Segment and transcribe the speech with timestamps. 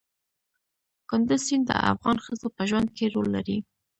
[1.09, 3.57] کندز سیند د افغان ښځو په ژوند کې رول لري.